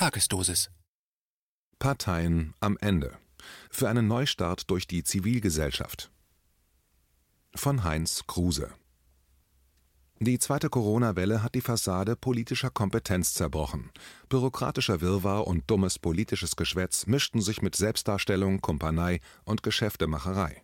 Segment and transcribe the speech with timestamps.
[0.00, 0.70] Tagesdosis.
[1.78, 3.18] Parteien am Ende.
[3.70, 6.10] Für einen Neustart durch die Zivilgesellschaft.
[7.54, 8.72] Von Heinz Kruse.
[10.18, 13.90] Die zweite Corona-Welle hat die Fassade politischer Kompetenz zerbrochen.
[14.30, 20.62] Bürokratischer Wirrwarr und dummes politisches Geschwätz mischten sich mit Selbstdarstellung, Kumpanei und Geschäftemacherei.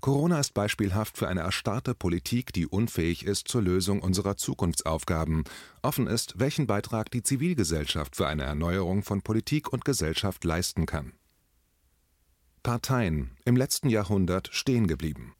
[0.00, 5.44] Corona ist beispielhaft für eine erstarrte Politik, die unfähig ist zur Lösung unserer Zukunftsaufgaben.
[5.82, 11.12] Offen ist, welchen Beitrag die Zivilgesellschaft für eine Erneuerung von Politik und Gesellschaft leisten kann.
[12.62, 15.36] Parteien im letzten Jahrhundert stehen geblieben.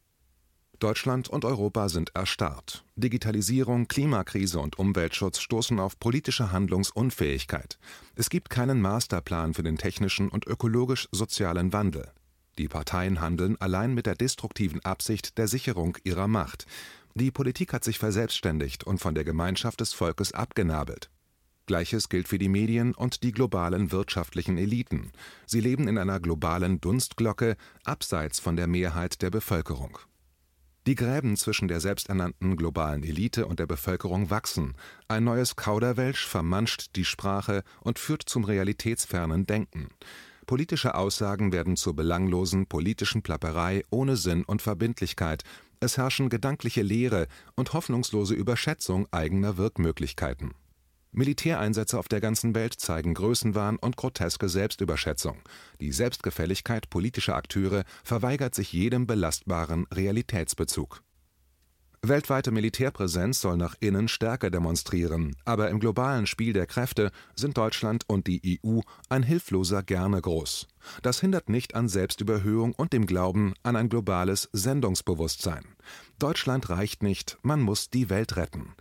[0.79, 2.85] Deutschland und Europa sind erstarrt.
[2.97, 7.79] Digitalisierung, Klimakrise und Umweltschutz stoßen auf politische Handlungsunfähigkeit.
[8.15, 12.13] Es gibt keinen Masterplan für den technischen und ökologisch-sozialen Wandel.
[12.59, 16.67] Die Parteien handeln allein mit der destruktiven Absicht der Sicherung ihrer Macht.
[17.15, 21.11] Die Politik hat sich verselbstständigt und von der Gemeinschaft des Volkes abgenabelt.
[21.67, 25.11] Gleiches gilt für die Medien und die globalen wirtschaftlichen Eliten.
[25.47, 29.99] Sie leben in einer globalen Dunstglocke, abseits von der Mehrheit der Bevölkerung.
[30.87, 34.75] Die Gräben zwischen der selbsternannten globalen Elite und der Bevölkerung wachsen.
[35.09, 39.89] Ein neues Kauderwelsch vermanscht die Sprache und führt zum realitätsfernen Denken.
[40.47, 45.43] Politische Aussagen werden zur belanglosen politischen Plapperei ohne Sinn und Verbindlichkeit.
[45.81, 50.55] Es herrschen gedankliche Leere und hoffnungslose Überschätzung eigener Wirkmöglichkeiten.
[51.11, 55.39] Militäreinsätze auf der ganzen Welt zeigen Größenwahn und groteske Selbstüberschätzung.
[55.81, 61.03] Die Selbstgefälligkeit politischer Akteure verweigert sich jedem belastbaren Realitätsbezug.
[62.09, 68.05] Weltweite Militärpräsenz soll nach innen Stärke demonstrieren, aber im globalen Spiel der Kräfte sind Deutschland
[68.07, 70.69] und die EU ein hilfloser Gerne groß.
[71.03, 75.65] Das hindert nicht an Selbstüberhöhung und dem Glauben an ein globales Sendungsbewusstsein.
[76.19, 78.75] Deutschland reicht nicht, man muss die Welt retten.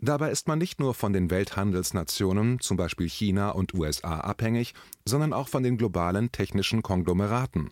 [0.00, 5.32] Dabei ist man nicht nur von den Welthandelsnationen, zum Beispiel China und USA, abhängig, sondern
[5.32, 7.70] auch von den globalen technischen Konglomeraten.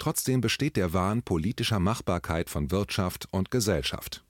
[0.00, 4.24] Trotzdem besteht der Wahn politischer Machbarkeit von Wirtschaft und Gesellschaft.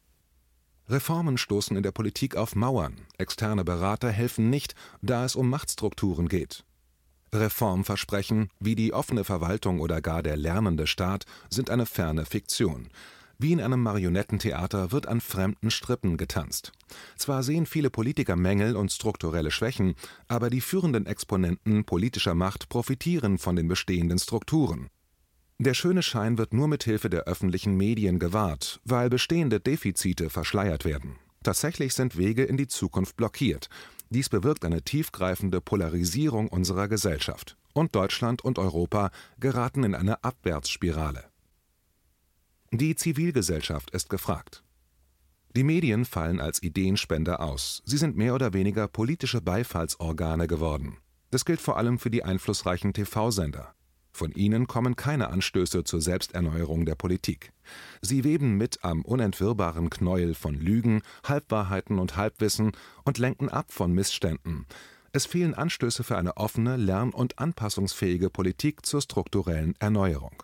[0.88, 6.28] Reformen stoßen in der Politik auf Mauern, externe Berater helfen nicht, da es um Machtstrukturen
[6.28, 6.64] geht.
[7.34, 12.88] Reformversprechen wie die offene Verwaltung oder gar der lernende Staat sind eine ferne Fiktion.
[13.38, 16.72] Wie in einem Marionettentheater wird an fremden Strippen getanzt.
[17.16, 19.94] Zwar sehen viele Politiker Mängel und strukturelle Schwächen,
[20.26, 24.88] aber die führenden Exponenten politischer Macht profitieren von den bestehenden Strukturen.
[25.60, 30.84] Der schöne Schein wird nur mit Hilfe der öffentlichen Medien gewahrt, weil bestehende Defizite verschleiert
[30.84, 31.16] werden.
[31.42, 33.68] Tatsächlich sind Wege in die Zukunft blockiert.
[34.10, 37.56] Dies bewirkt eine tiefgreifende Polarisierung unserer Gesellschaft.
[37.74, 39.10] Und Deutschland und Europa
[39.40, 41.24] geraten in eine Abwärtsspirale.
[42.70, 44.62] Die Zivilgesellschaft ist gefragt.
[45.56, 47.82] Die Medien fallen als Ideenspender aus.
[47.84, 50.98] Sie sind mehr oder weniger politische Beifallsorgane geworden.
[51.30, 53.74] Das gilt vor allem für die einflussreichen TV-Sender.
[54.18, 57.52] Von ihnen kommen keine Anstöße zur Selbsterneuerung der Politik.
[58.02, 62.72] Sie weben mit am unentwirrbaren Knäuel von Lügen, Halbwahrheiten und Halbwissen
[63.04, 64.66] und lenken ab von Missständen.
[65.12, 70.42] Es fehlen Anstöße für eine offene, lern- und anpassungsfähige Politik zur strukturellen Erneuerung.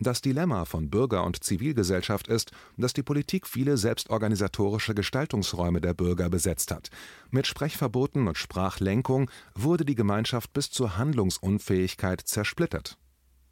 [0.00, 6.30] Das Dilemma von Bürger und Zivilgesellschaft ist, dass die Politik viele selbstorganisatorische Gestaltungsräume der Bürger
[6.30, 6.90] besetzt hat.
[7.30, 12.96] Mit Sprechverboten und Sprachlenkung wurde die Gemeinschaft bis zur Handlungsunfähigkeit zersplittert.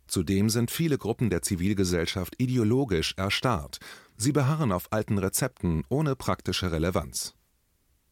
[0.06, 3.80] Zudem sind viele Gruppen der Zivilgesellschaft ideologisch erstarrt.
[4.16, 7.34] Sie beharren auf alten Rezepten ohne praktische Relevanz.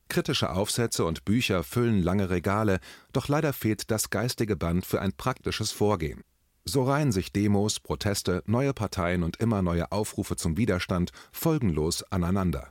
[0.08, 2.80] Kritische Aufsätze und Bücher füllen lange Regale,
[3.12, 6.22] doch leider fehlt das geistige Band für ein praktisches Vorgehen.
[6.64, 12.70] So reihen sich Demos, Proteste, neue Parteien und immer neue Aufrufe zum Widerstand folgenlos aneinander.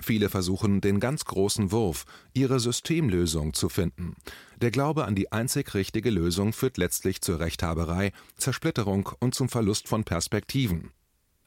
[0.00, 4.14] Viele versuchen den ganz großen Wurf, ihre Systemlösung zu finden.
[4.60, 9.88] Der Glaube an die einzig richtige Lösung führt letztlich zur Rechthaberei, Zersplitterung und zum Verlust
[9.88, 10.92] von Perspektiven.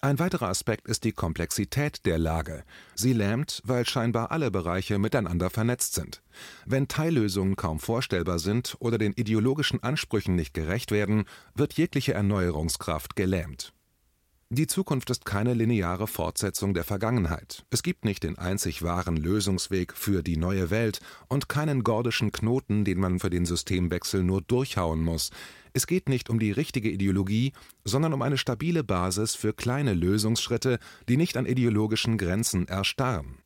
[0.03, 2.63] Ein weiterer Aspekt ist die Komplexität der Lage.
[2.95, 6.23] Sie lähmt, weil scheinbar alle Bereiche miteinander vernetzt sind.
[6.65, 13.15] Wenn Teillösungen kaum vorstellbar sind oder den ideologischen Ansprüchen nicht gerecht werden, wird jegliche Erneuerungskraft
[13.15, 13.73] gelähmt.
[14.53, 17.63] Die Zukunft ist keine lineare Fortsetzung der Vergangenheit.
[17.69, 20.99] Es gibt nicht den einzig wahren Lösungsweg für die neue Welt
[21.29, 25.29] und keinen gordischen Knoten, den man für den Systemwechsel nur durchhauen muss.
[25.71, 27.53] Es geht nicht um die richtige Ideologie,
[27.85, 33.37] sondern um eine stabile Basis für kleine Lösungsschritte, die nicht an ideologischen Grenzen erstarren.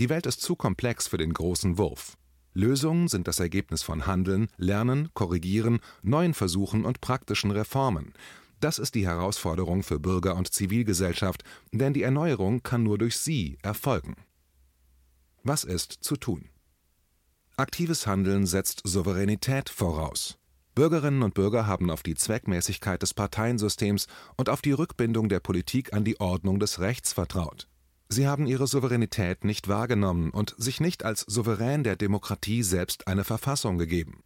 [0.00, 2.16] Die Welt ist zu komplex für den großen Wurf.
[2.52, 8.12] Lösungen sind das Ergebnis von Handeln, Lernen, Korrigieren, neuen Versuchen und praktischen Reformen.
[8.60, 13.58] Das ist die Herausforderung für Bürger und Zivilgesellschaft, denn die Erneuerung kann nur durch sie
[13.62, 14.16] erfolgen.
[15.44, 16.48] Was ist zu tun?
[17.56, 20.38] Aktives Handeln setzt Souveränität voraus.
[20.74, 24.06] Bürgerinnen und Bürger haben auf die Zweckmäßigkeit des Parteiensystems
[24.36, 27.68] und auf die Rückbindung der Politik an die Ordnung des Rechts vertraut.
[28.08, 33.24] Sie haben ihre Souveränität nicht wahrgenommen und sich nicht als Souverän der Demokratie selbst eine
[33.24, 34.22] Verfassung gegeben.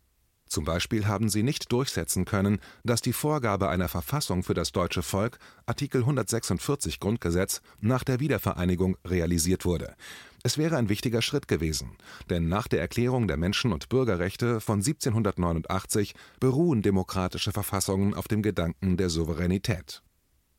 [0.52, 5.02] Zum Beispiel haben sie nicht durchsetzen können, dass die Vorgabe einer Verfassung für das deutsche
[5.02, 9.94] Volk (Artikel 146 Grundgesetz) nach der Wiedervereinigung realisiert wurde.
[10.43, 11.96] Es wäre ein wichtiger Schritt gewesen,
[12.28, 18.43] denn nach der Erklärung der Menschen und Bürgerrechte von 1789 beruhen demokratische Verfassungen auf dem
[18.43, 20.02] Gedanken der Souveränität.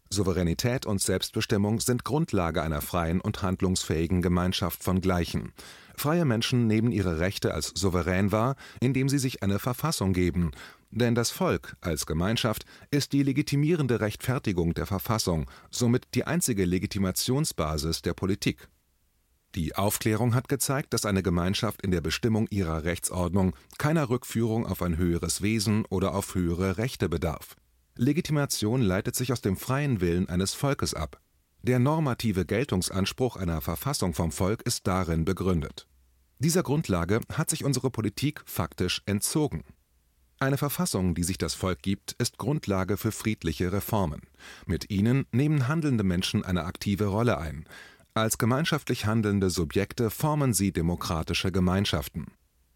[0.09, 5.53] Souveränität und Selbstbestimmung sind Grundlage einer freien und handlungsfähigen Gemeinschaft von Gleichen.
[5.95, 10.51] Freie Menschen nehmen ihre Rechte als souverän wahr, indem sie sich eine Verfassung geben,
[10.91, 18.03] denn das Volk als Gemeinschaft ist die legitimierende Rechtfertigung der Verfassung, somit die einzige Legitimationsbasis
[18.03, 18.67] der Politik
[19.55, 24.81] die Aufklärung hat gezeigt, dass eine Gemeinschaft in der Bestimmung ihrer Rechtsordnung keiner Rückführung auf
[24.81, 27.55] ein höheres Wesen oder auf höhere Rechte bedarf.
[27.95, 31.21] Legitimation leitet sich aus dem freien Willen eines Volkes ab.
[31.65, 35.87] Der normative Geltungsanspruch einer Verfassung vom Volk ist darin begründet.
[36.39, 39.63] Dieser Grundlage hat sich unsere Politik faktisch entzogen.
[40.39, 44.23] Eine Verfassung, die sich das Volk gibt, ist Grundlage für friedliche Reformen.
[44.65, 47.63] Mit ihnen nehmen handelnde Menschen eine aktive Rolle ein,
[48.13, 52.27] als gemeinschaftlich handelnde Subjekte formen sie demokratische Gemeinschaften.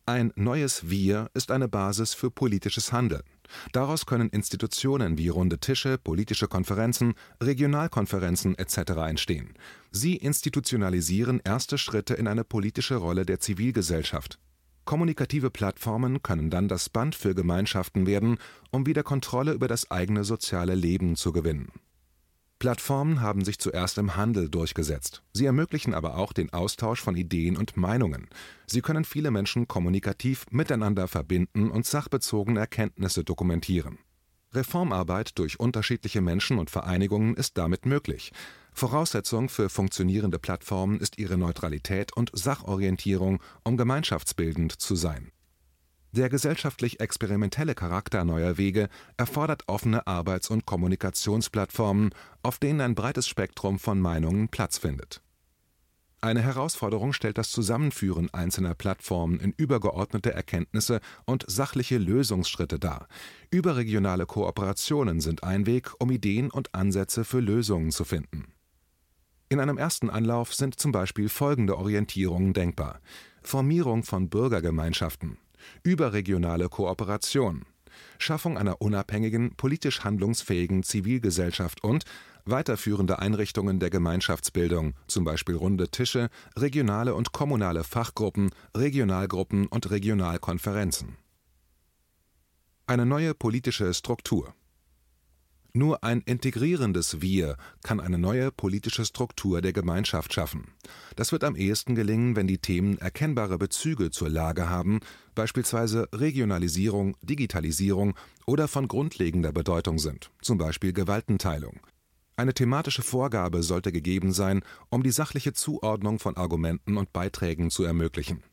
[0.06, 3.24] Ein neues Wir ist eine Basis für politisches Handeln.
[3.72, 8.92] Daraus können Institutionen wie runde Tische, politische Konferenzen, Regionalkonferenzen etc.
[9.08, 9.54] entstehen.
[9.92, 14.40] Sie institutionalisieren erste Schritte in eine politische Rolle der Zivilgesellschaft.
[14.86, 18.38] Kommunikative Plattformen können dann das Band für Gemeinschaften werden,
[18.72, 21.72] um wieder Kontrolle über das eigene soziale Leben zu gewinnen
[22.60, 25.22] Plattformen haben sich zuerst im Handel durchgesetzt.
[25.32, 28.30] Sie ermöglichen aber auch den Austausch von Ideen und Meinungen.
[28.66, 34.00] Sie können viele Menschen kommunikativ miteinander verbinden und sachbezogene Erkenntnisse dokumentieren.
[34.54, 38.32] Reformarbeit durch unterschiedliche Menschen und Vereinigungen ist damit möglich.
[38.74, 45.32] Voraussetzung für funktionierende Plattformen ist ihre Neutralität und Sachorientierung, um gemeinschaftsbildend zu sein
[46.12, 52.12] der gesellschaftlich-experimentelle Charakter neuer Wege erfordert offene Arbeits und Kommunikationsplattformen,
[52.44, 55.22] auf denen ein breites Spektrum von Meinungen Platz findet.
[56.20, 63.08] Eine Herausforderung stellt das Zusammenführen einzelner Plattformen in übergeordnete Erkenntnisse und sachliche Lösungsschritte dar.
[63.52, 68.52] Überregionale Kooperationen sind ein Weg, um Ideen und Ansätze für Lösungen zu finden.
[69.50, 73.00] In einem ersten Anlauf sind zum Beispiel folgende Orientierungen denkbar:
[73.44, 75.38] Formierung von Bürgergemeinschaften
[75.84, 77.66] überregionale Kooperation,
[78.20, 82.06] Schaffung einer unabhängigen, politisch handlungsfähigen Zivilgesellschaft und
[82.46, 91.18] weiterführende Einrichtungen der Gemeinschaftsbildung, zum Beispiel runde Tische, regionale und kommunale Fachgruppen, Regionalgruppen und Regionalkonferenzen.
[92.86, 94.54] Eine neue politische Struktur
[95.74, 100.74] nur ein integrierendes Wir kann eine neue politische Struktur der Gemeinschaft schaffen.
[101.16, 105.00] Das wird am ehesten gelingen, wenn die Themen erkennbare Bezüge zur Lage haben,
[105.36, 108.16] beispielsweise Regionalisierung, Digitalisierung
[108.46, 111.80] oder von grundlegender Bedeutung sind, zum Beispiel Gewaltenteilung.
[112.36, 117.84] Eine thematische Vorgabe sollte gegeben sein, um die sachliche Zuordnung von Argumenten und Beiträgen zu
[117.84, 118.44] ermöglichen.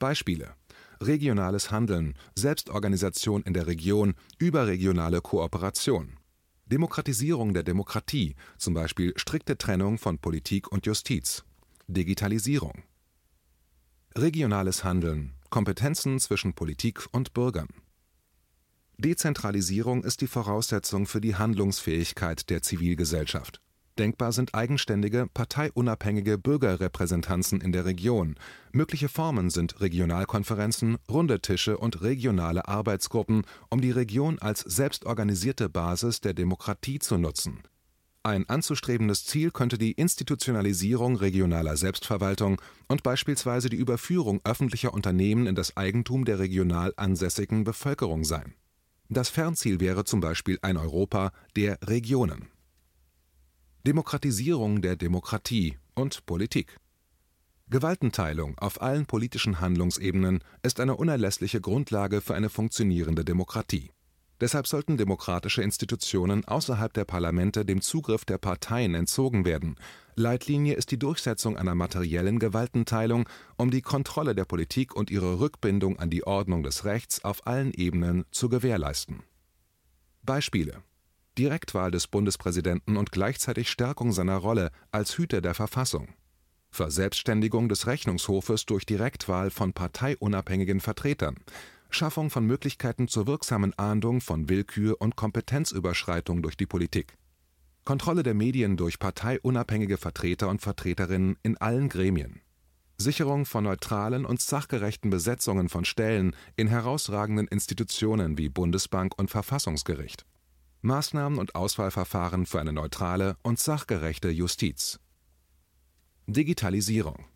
[0.00, 0.54] Beispiele
[1.02, 6.19] Regionales Handeln, Selbstorganisation in der Region, überregionale Kooperation.
[6.70, 11.44] Demokratisierung der Demokratie, zum Beispiel strikte Trennung von Politik und Justiz,
[11.88, 12.84] Digitalisierung,
[14.14, 17.68] regionales Handeln, Kompetenzen zwischen Politik und Bürgern.
[18.98, 23.60] Dezentralisierung ist die Voraussetzung für die Handlungsfähigkeit der Zivilgesellschaft
[23.98, 28.36] Denkbar sind eigenständige, parteiunabhängige Bürgerrepräsentanzen in der Region.
[28.72, 36.20] Mögliche Formen sind Regionalkonferenzen, Runde Tische und regionale Arbeitsgruppen, um die Region als selbstorganisierte Basis
[36.20, 37.62] der Demokratie zu nutzen.
[38.22, 45.54] Ein anzustrebendes Ziel könnte die Institutionalisierung regionaler Selbstverwaltung und beispielsweise die Überführung öffentlicher Unternehmen in
[45.54, 48.54] das Eigentum der regional ansässigen Bevölkerung sein.
[49.08, 52.49] Das Fernziel wäre zum Beispiel ein Europa der Regionen
[53.86, 56.76] Demokratisierung der Demokratie und Politik.
[57.70, 63.90] Gewaltenteilung auf allen politischen Handlungsebenen ist eine unerlässliche Grundlage für eine funktionierende Demokratie.
[64.38, 69.76] Deshalb sollten demokratische Institutionen außerhalb der Parlamente dem Zugriff der Parteien entzogen werden.
[70.14, 75.98] Leitlinie ist die Durchsetzung einer materiellen Gewaltenteilung, um die Kontrolle der Politik und ihre Rückbindung
[75.98, 79.22] an die Ordnung des Rechts auf allen Ebenen zu gewährleisten.
[80.22, 80.82] Beispiele
[81.40, 86.08] Direktwahl des Bundespräsidenten und gleichzeitig Stärkung seiner Rolle als Hüter der Verfassung.
[86.70, 91.36] Verselbstständigung des Rechnungshofes durch Direktwahl von parteiunabhängigen Vertretern,
[91.88, 97.16] Schaffung von Möglichkeiten zur wirksamen Ahndung von Willkür und Kompetenzüberschreitung durch die Politik,
[97.84, 102.42] Kontrolle der Medien durch parteiunabhängige Vertreter und Vertreterinnen in allen Gremien,
[102.98, 110.26] Sicherung von neutralen und sachgerechten Besetzungen von Stellen in herausragenden Institutionen wie Bundesbank und Verfassungsgericht,
[110.82, 114.98] Maßnahmen und Auswahlverfahren für eine neutrale und sachgerechte Justiz.
[116.26, 117.26] Digitalisierung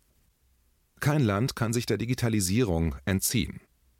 [0.99, 3.59] Kein Land kann sich der Digitalisierung entziehen.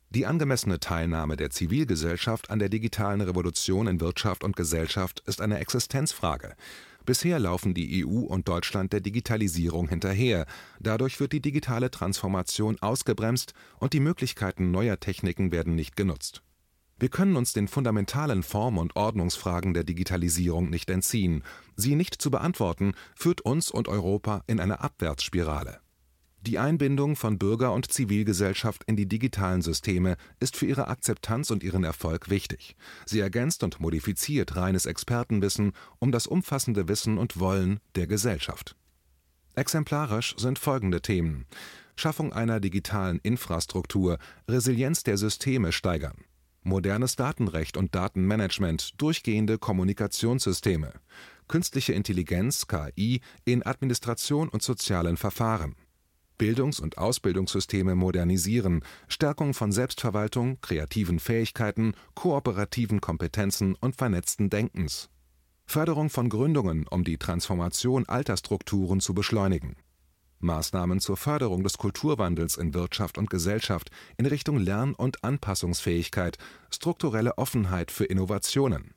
[0.09, 5.59] Die angemessene Teilnahme der Zivilgesellschaft an der digitalen Revolution in Wirtschaft und Gesellschaft ist eine
[5.59, 6.55] Existenzfrage.
[7.05, 10.47] Bisher laufen die EU und Deutschland der Digitalisierung hinterher,
[10.79, 16.44] dadurch wird die digitale Transformation ausgebremst und die Möglichkeiten neuer Techniken werden nicht genutzt.
[16.97, 21.43] Wir können uns den fundamentalen Form und Ordnungsfragen der Digitalisierung nicht entziehen,
[21.75, 25.79] sie nicht zu beantworten, führt uns und Europa in eine Abwärtsspirale.
[26.39, 31.63] Die Einbindung von Bürger und Zivilgesellschaft in die digitalen Systeme ist für ihre Akzeptanz und
[31.63, 32.75] ihren Erfolg wichtig.
[33.05, 38.75] Sie ergänzt und modifiziert reines Expertenwissen um das umfassende Wissen und Wollen der Gesellschaft.
[39.55, 41.45] Exemplarisch sind folgende Themen
[41.95, 46.25] Schaffung einer digitalen Infrastruktur, Resilienz der Systeme steigern,
[46.65, 50.91] modernes Datenrecht und Datenmanagement, durchgehende Kommunikationssysteme,
[51.47, 55.75] künstliche Intelligenz KI in Administration und sozialen Verfahren
[56.37, 65.09] Bildungs und Ausbildungssysteme modernisieren, Stärkung von Selbstverwaltung, kreativen Fähigkeiten, kooperativen Kompetenzen und vernetzten Denkens.
[65.65, 69.75] Förderung von Gründungen, um die Transformation alter Strukturen zu beschleunigen.
[70.45, 76.37] Maßnahmen zur Förderung des Kulturwandels in Wirtschaft und Gesellschaft in Richtung Lern und Anpassungsfähigkeit,
[76.69, 78.93] strukturelle Offenheit für Innovationen.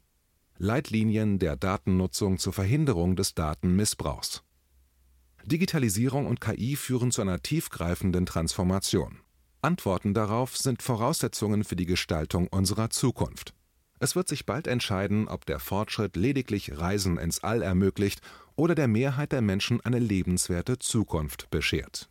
[0.59, 4.43] Leitlinien der Datennutzung zur Verhinderung des Datenmissbrauchs
[5.45, 9.21] Digitalisierung und KI führen zu einer tiefgreifenden Transformation.
[9.62, 13.55] Antworten darauf sind Voraussetzungen für die Gestaltung unserer Zukunft.
[14.00, 18.21] Es wird sich bald entscheiden, ob der Fortschritt lediglich Reisen ins All ermöglicht
[18.57, 22.09] oder der Mehrheit der Menschen eine lebenswerte Zukunft beschert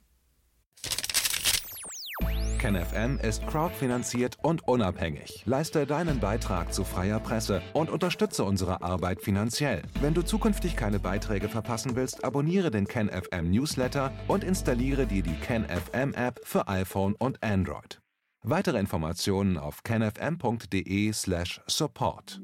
[2.58, 5.44] KenFM ist crowdfinanziert und unabhängig.
[5.46, 9.84] Leiste deinen Beitrag zu freier Presse und unterstütze unsere Arbeit finanziell.
[10.02, 15.36] Wenn du zukünftig keine Beiträge verpassen willst, abonniere den KenFM Newsletter und installiere dir die
[15.36, 18.02] KenFM App für iPhone und Android.
[18.44, 22.42] Weitere Informationen auf kenfm.de/support.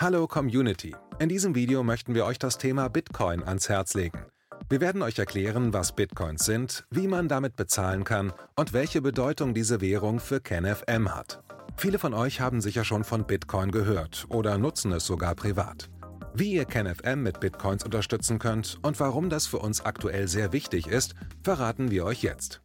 [0.00, 0.96] Hallo Community.
[1.18, 4.24] In diesem Video möchten wir euch das Thema Bitcoin ans Herz legen.
[4.68, 9.54] Wir werden euch erklären, was Bitcoins sind, wie man damit bezahlen kann und welche Bedeutung
[9.54, 11.40] diese Währung für KenFM hat.
[11.76, 15.88] Viele von euch haben sicher schon von Bitcoin gehört oder nutzen es sogar privat.
[16.34, 20.88] Wie ihr KenFM mit Bitcoins unterstützen könnt und warum das für uns aktuell sehr wichtig
[20.88, 22.60] ist, verraten wir euch jetzt.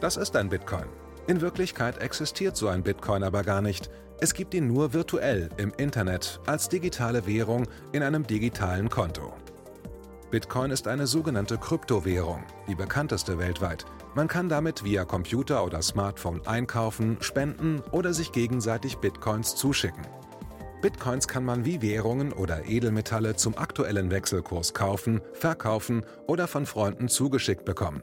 [0.00, 0.86] Das ist ein Bitcoin.
[1.26, 3.90] In Wirklichkeit existiert so ein Bitcoin aber gar nicht.
[4.20, 9.32] Es gibt ihn nur virtuell im Internet als digitale Währung in einem digitalen Konto.
[10.30, 13.86] Bitcoin ist eine sogenannte Kryptowährung, die bekannteste weltweit.
[14.14, 20.06] Man kann damit via Computer oder Smartphone einkaufen, spenden oder sich gegenseitig Bitcoins zuschicken.
[20.80, 27.08] Bitcoins kann man wie Währungen oder Edelmetalle zum aktuellen Wechselkurs kaufen, verkaufen oder von Freunden
[27.08, 28.02] zugeschickt bekommen.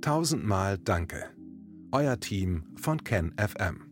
[0.00, 1.30] tausendmal Danke.
[1.92, 3.87] Euer Team von KenFM.